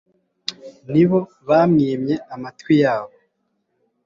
nibo 0.91 1.19
bamwimye 1.47 2.15
amatwi 2.33 2.73
yabo 2.83 3.15